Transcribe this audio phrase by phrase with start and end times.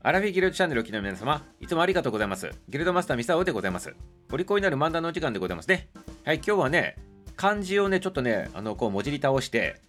[0.00, 2.48] アラフィギルドチャンネルを聞きの皆様、いつもありがとうございます。
[2.68, 3.92] ギルドマスターミサオでございます。
[4.32, 5.88] お利口になる漫談のお時間でございますね。
[6.24, 6.94] はい、今日はね、
[7.34, 9.80] 漢字をね、ちょっとね、あの、こう、文字り倒して、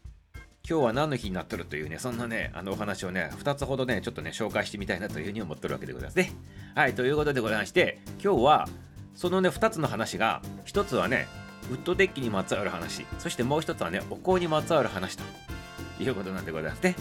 [0.67, 6.33] 今日は何の日になっとるというね、そんなね、あのお話をね、2つほどね、ちょっとね、紹介してみたいなというふうに思ってるわけでございますね。
[6.73, 8.67] はい、ということでございまして、今日は、
[9.13, 11.27] そのね、2つの話が、1つはね、
[11.69, 15.23] ウッドデッキにまつわる話、そしてもう1つはね、お香にまつわる話と
[16.01, 16.95] いうことなんでございますね。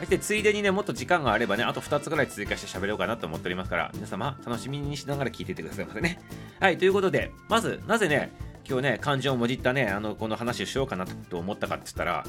[0.00, 6.20] そしてついでにね、もっと時間があればね、あと2つぐらい追加して喋ろうかなと思っておりますから、皆様楽しみにしながら聞いていてくださいませね。
[6.58, 8.32] はい、ということで、まず、なぜね、
[8.66, 12.24] 今日ね、漢字をもじったね、あの、この話をしようかなと思ったかって言ったら、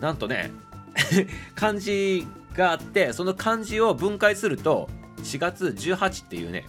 [0.00, 0.50] なんとね、
[1.54, 4.88] 漢字があって、その漢字を分解すると、
[5.22, 6.64] 4月18っていうね、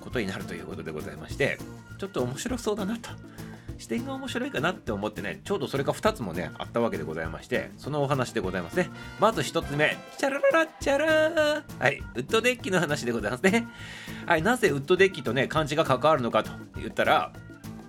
[0.00, 1.58] ことになるということでございまして、
[1.98, 3.10] ちょっと面白そうだなと。
[3.84, 8.88] 視点が面白いかなって思ってね、ちょうどそれが2つもね、あったわけでございまして、そのお話でございますね。
[9.20, 13.68] まず1つ目、チャラララチャラーはい、ウッドデッキの話でございますね。
[14.24, 17.30] はい、なぜウッドデッキとね、漢字が関わるのかと言ったら、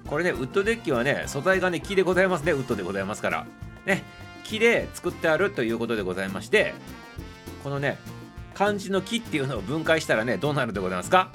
[0.08, 3.48] これね、ウッドデッキはね、素材がね、木でございますね、ウッドでございますから。
[3.86, 4.04] ね、
[4.44, 6.74] 木で作ってあるということでございまして、
[7.64, 7.98] このね、
[8.54, 11.32] 漢字の木っていうのを分解したらね、どうなるでございますか？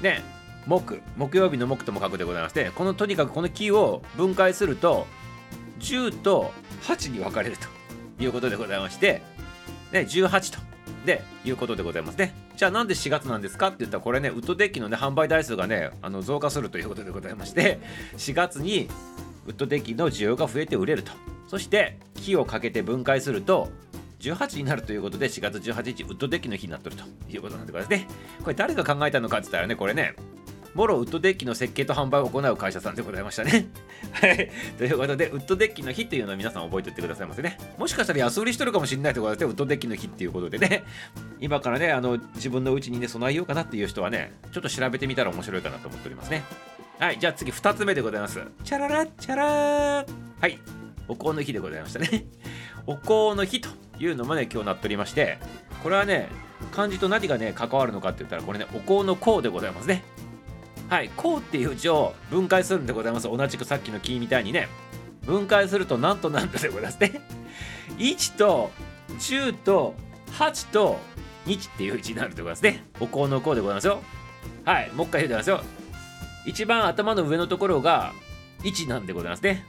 [0.00, 0.22] ね、
[0.66, 5.06] 木、木曜日の木とも書くでございまして、このとにかくこの木を分解すると、
[5.80, 7.66] 10と8に分かれると
[8.22, 9.22] いうことでございまして、
[9.92, 10.70] ね、18と。
[11.06, 12.34] で、いうことでございますね。
[12.56, 13.68] じゃあなんで4月なんですか？
[13.68, 17.80] って言ったら、これね、ウッドデッキのね、販売台数がね、あの増加するということでございまして、
[18.18, 18.88] 4月に
[19.46, 21.12] ウッドデッキの需要が増えて売れると。
[21.48, 23.70] そして、木をかけて分解すると、
[24.20, 28.06] 18になるということで4月18日ウッドデッキの日になってるということなんでございますね。
[28.42, 30.14] これ誰が考えたのかって言ったらね、これね、
[30.74, 33.68] モロウッドデッキの設計と販売を行う会社さんでございましたね。
[34.12, 34.50] はい。
[34.78, 37.58] ということで、ウッドデッキの日っていうのを皆さん覚えておいてくださいませね。
[37.78, 40.84] もしかしたら安売りしてるかもしれないということで、ウッドデッキの日っていうことでね、
[41.40, 46.44] 今からね、あの自分のうちにね、備えようかなっていう人はね、ちょっと調べてみたら面白いかなと思っておりますね。
[46.98, 47.18] はい。
[47.18, 48.40] じゃあ次、2つ目でございます。
[48.62, 50.06] チャララチャラー
[50.40, 50.58] はい。
[51.08, 52.26] お香の日でございましたね。
[52.86, 55.38] お香の日というのもね、今日なっておりまして、
[55.82, 56.28] これはね、
[56.72, 60.02] 漢字と何がね、関わるのかって言ったら、これね、お香の香でございますね。
[60.90, 63.28] はい、こうっていう字を分解するんでございます。
[63.28, 64.68] 同じくさっきの木みたいにね。
[65.24, 67.20] 分解するとなんとなんとでございますね。
[67.98, 68.72] 1と
[69.10, 69.94] 10と
[70.32, 70.98] 8と
[71.46, 72.84] 日っていう字になるでございますね。
[72.98, 74.02] お香の香でございますよ。
[74.64, 75.70] はい、もう一回言うでございますよ。
[76.44, 78.12] 一番頭の上のところが
[78.64, 79.64] 1なんでございますね。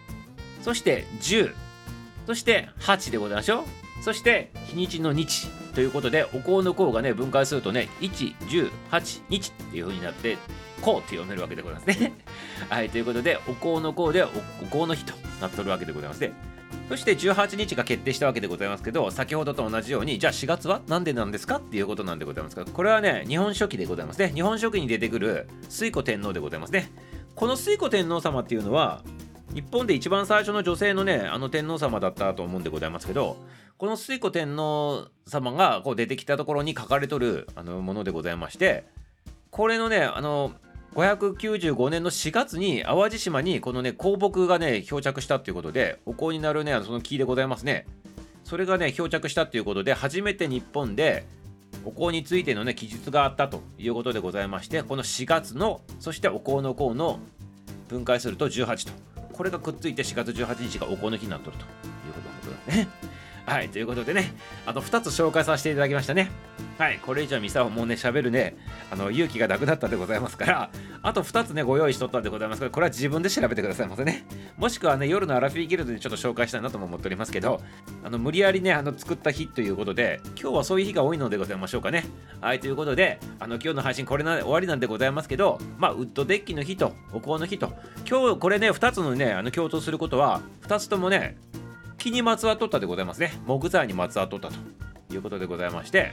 [0.64, 1.54] そして10、
[2.26, 4.04] そして8でございましょう。
[4.04, 10.38] そして日にちの日ということで、お香の香がね、分解するとね、118、日っていう風になって、
[10.82, 12.14] こうって読めるわけでございますね。
[12.70, 14.28] はい、ということで、お香の香でお
[14.64, 16.34] お香の日となっとるわけでございますね。
[16.90, 20.82] そして18日が決定したわけでございますけど、先ほどと同じように、じゃあ4月は？
[20.88, 24.32] 何でなんですかっていうことなんでございますが、これはね、日本書紀でございますね。
[24.34, 26.92] 日本書紀に出てくる推古天皇でございますね。
[27.36, 29.04] この推古天皇様っていうのは、
[29.54, 33.38] 日本で一番最初の女性のね、あの天皇様だったと思うんでございますけど、
[33.78, 38.86] この推古天皇様がこう出てきたところに書かれとるあのものでございまして、
[39.50, 40.54] これのね、あの、
[40.96, 47.86] 595年の4月に淡路島にこのね香木がね漂着したっていうことでお香になるねその木でございますね。
[48.44, 51.26] それがね漂着したっていうことで初めて日本で
[51.86, 57.20] お香についてのね記述があったということでございましてこの4月のそしてお香の香の
[57.88, 59.11] 分解すると18と。
[59.32, 63.01] これがくっついて4月18日がお香の日になっとるということでございますね。
[63.46, 64.34] はいということでね
[64.66, 66.30] あと2つ紹介させていただきましたね。
[66.78, 68.56] はいこれ以上ミサをもうね喋るね
[68.92, 70.72] あの勇気がなくなったでございますから
[71.04, 74.26] あと2つねご用意しとったんでございますけどこれは自分で調べてくださいませね。
[74.58, 77.62] もしくはね夜のアラフィーギルドでちょっと紹介したいなとも思っておりますけど
[78.04, 82.06] あの無理やりねあの作った日ということで今日はそういう日が多いのでございましょうかね。
[82.40, 87.74] はいということであの今日の配信これな終わりなんでございますけどまあウッドデッキの日とお香の日と
[88.10, 91.38] 今日これね2つのねあの共通することは2つともね
[92.02, 93.32] 木にまつわっとったでございますね。
[93.46, 94.56] 木材にまつわっとったと
[95.14, 96.12] いうことでございまして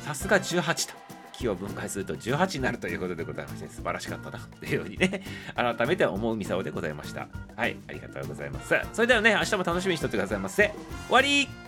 [0.00, 0.94] さすが18と
[1.32, 5.22] 木を分解すると18になるということでございまして素晴らしかったなというようにね
[5.54, 7.28] 改めて思うミサオでございました。
[7.54, 8.74] はいありがとうございます。
[8.94, 10.72] それではね明日も楽しみにしとってくださいませ。
[11.08, 11.63] 終わり。